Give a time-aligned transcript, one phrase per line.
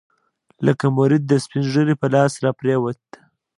[0.65, 3.01] لکه مريد د سپينږيري په لاس راپرېوت.